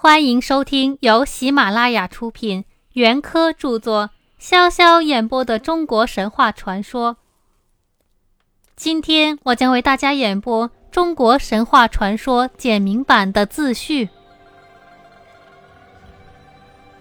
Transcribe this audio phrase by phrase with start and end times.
[0.00, 7.16] 欢迎收听由喜马拉雅出品、袁科著作、潇潇演播的中国神话传说。
[8.76, 14.08] 今天我将为大家演播中国神话传说简明版的自序。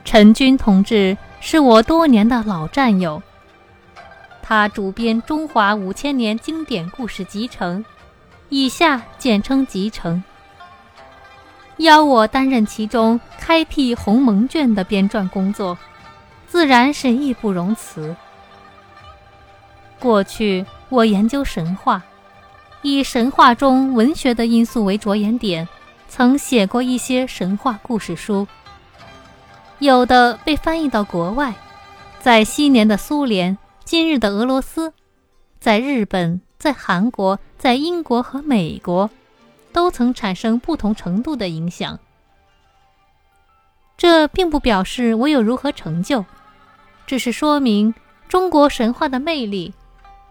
[0.03, 3.21] 陈军同志是我多年的老战友，
[4.41, 7.85] 他主编《中华五千年经典故事集成》，
[8.49, 10.23] 以下简称集成。
[11.77, 15.77] 邀我担任其中开辟鸿蒙卷的编撰工作，
[16.47, 18.15] 自然是义不容辞。
[19.99, 22.03] 过去我研究神话，
[22.81, 25.67] 以神话中文学的因素为着眼点，
[26.07, 28.47] 曾写过一些神话故事书，
[29.79, 31.53] 有的被翻译到国外，
[32.19, 34.93] 在昔年的苏联、今日的俄罗斯，
[35.59, 39.09] 在日本、在韩国、在英国和美国。
[39.71, 41.99] 都曾产生不同程度的影响。
[43.97, 46.25] 这并不表示我有如何成就，
[47.05, 47.93] 只是说明
[48.27, 49.73] 中国神话的魅力，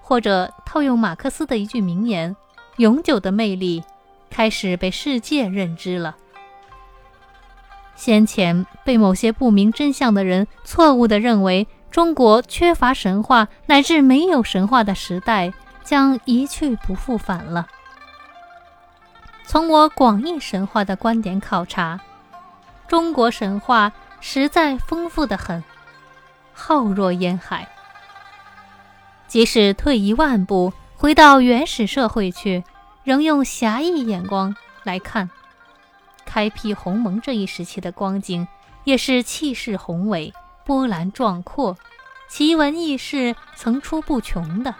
[0.01, 2.37] 或者套用马克思的一句名言
[2.79, 3.83] ：“永久的魅力
[4.31, 6.17] 开始被世界认知了。”
[7.97, 17.67] 先前被某些不明真相的人错误地认为中国缺乏神话乃至没有神话的时代将一去不复返了。
[19.57, 21.99] 从我广义神话的观点考察，
[22.87, 23.91] 中国神话
[24.21, 25.65] 实在丰富的很，
[26.53, 27.67] 浩若烟海。
[29.27, 32.65] 即使退一万步，回到原始社会去，
[33.03, 35.31] 仍用狭义眼光来看，
[36.27, 38.47] 开辟鸿蒙这一时期的光景，
[38.85, 40.35] 也是气势宏伟、
[40.67, 41.79] 波澜壮阔、
[42.29, 44.75] 奇闻异事层出不穷的，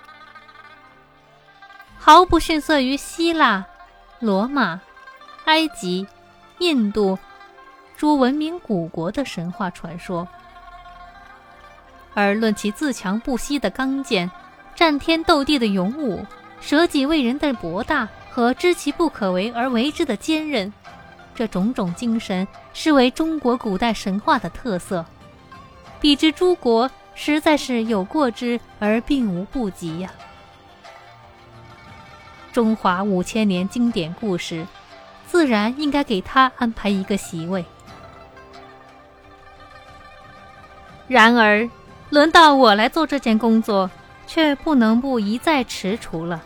[1.97, 3.65] 毫不逊色于希腊。
[4.19, 4.81] 罗马、
[5.45, 6.07] 埃及、
[6.59, 7.19] 印度
[7.97, 10.27] 诸文明古国的神话传说，
[12.15, 14.31] 而论其自强不息的刚健、
[14.75, 16.25] 战天斗地的勇武、
[16.61, 20.73] 舍己为人的博大和知其不可为而为之的坚韧，
[21.35, 25.05] 这种种精神是为中国古代神话的特色，
[26.01, 30.11] 比之诸国实在是有过之而并无不及呀。
[32.57, 34.67] 中华五千年经典故事，
[35.27, 37.63] 自然应该给他安排一个席位。
[41.07, 41.69] 然而，
[42.09, 43.91] 轮到我来做这件工作，
[44.27, 46.43] 却不能不一再踟蹰了。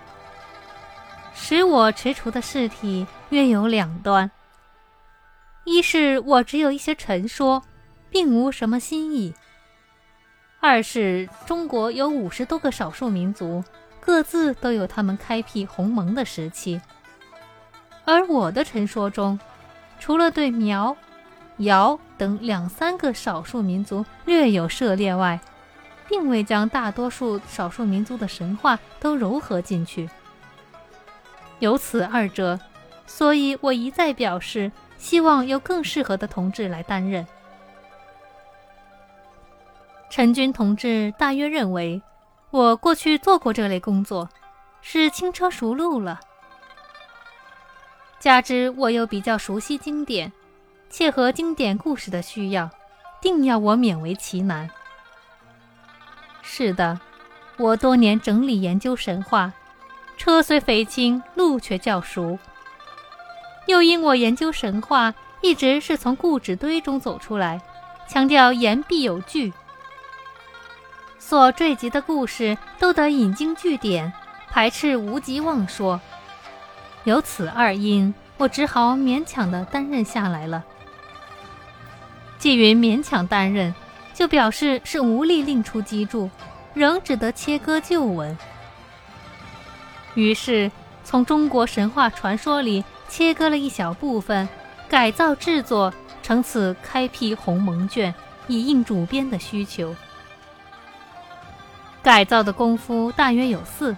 [1.32, 4.32] 使我踟蹰的事体约有两端：
[5.62, 7.62] 一是我只有一些陈说，
[8.10, 9.32] 并无什么新意；
[10.59, 13.62] 二是中国有五十多个少数民族。
[14.10, 16.81] 各自都有他们开辟鸿蒙的时期，
[18.04, 19.38] 而我的陈说中，
[20.00, 20.97] 除了对苗、
[21.59, 25.38] 瑶等两三个少数民族略有涉猎外，
[26.09, 30.10] 并未将大多数少数民族的神话都糅合进去。
[31.60, 32.59] 由此二者，
[33.06, 37.25] 所以我一再表示希望有更适合的同志来担任。
[40.10, 42.03] 陈军同志大约认为。
[42.50, 44.28] 我过去做过这类工作，
[44.83, 46.19] 是轻车熟路了。
[48.19, 50.33] 加之我又比较熟悉经典，
[50.91, 52.69] 切合经典故事的需要，
[53.22, 54.69] 定要我勉为其难。
[56.43, 56.99] 是的，
[57.56, 59.53] 我多年整理研究神话，
[60.16, 62.37] 车虽肥轻，路却较熟。
[63.66, 67.62] 又因我研究神话，一直是从故纸堆中走出来，
[68.09, 69.53] 强调言必有据。
[71.30, 74.12] 所缀集的故事都得引经据典，
[74.48, 76.00] 排斥无稽妄说。
[77.04, 80.64] 有此二因，我只好勉强的担任下来了。
[82.36, 83.72] 纪云勉强担任，
[84.12, 86.28] 就表示是无力另出机杼，
[86.74, 88.36] 仍只得切割旧文。
[90.14, 90.68] 于是
[91.04, 94.48] 从中国神话传说里切割了一小部分，
[94.88, 98.12] 改造制作成此开辟鸿蒙卷，
[98.48, 99.94] 以应主编的需求。
[102.10, 103.97] 改造的功夫大约有四：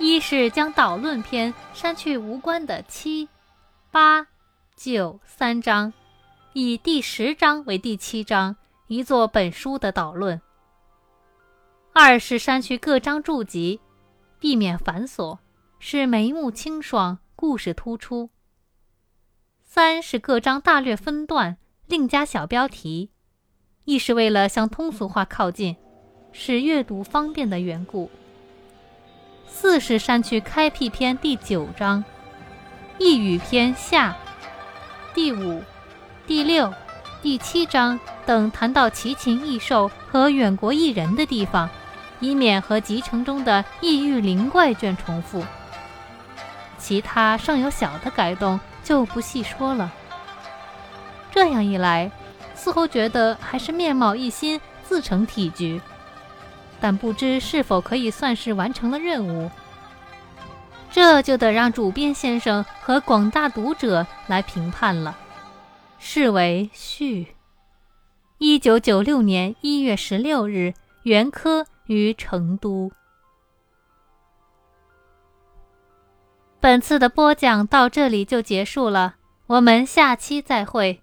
[0.00, 3.28] 一是将导论篇删去无关的七、
[3.92, 4.26] 八、
[4.74, 5.92] 九三章，
[6.54, 8.56] 以第十章为第七章，
[8.88, 10.40] 一作本书的导论；
[11.92, 13.80] 二是删去各章注集，
[14.40, 15.38] 避免繁琐，
[15.78, 18.30] 使眉目清爽，故事突出；
[19.64, 21.56] 三是各章大略分段，
[21.86, 23.12] 另加小标题，
[23.84, 25.76] 亦是为了向通俗化靠近。
[26.32, 28.10] 是阅读方便的缘故。
[29.46, 32.04] 四是删去开辟篇第九章，
[32.98, 34.16] 一语篇下，
[35.14, 35.62] 第五、
[36.26, 36.72] 第六、
[37.20, 41.68] 第七章等谈到奇禽异兽和远国异人的地方，
[42.20, 45.44] 以免和集成中的异域灵怪卷重复。
[46.78, 49.92] 其他尚有小的改动，就不细说了。
[51.32, 52.10] 这样一来，
[52.54, 55.80] 似乎觉得还是面貌一新，自成体局。
[56.80, 59.50] 但不知是否可以算是完成了任务，
[60.90, 65.16] 这就得让主编先生和广大读者来评判了。
[65.98, 67.34] 是为序。
[68.38, 70.72] 一九九六年一月十六日，
[71.02, 72.92] 袁科于成都。
[76.60, 79.16] 本次的播讲到这里就结束了，
[79.46, 81.02] 我们下期再会。